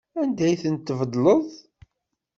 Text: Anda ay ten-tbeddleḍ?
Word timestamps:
Anda 0.21 0.43
ay 0.47 0.57
ten-tbeddleḍ? 0.61 1.47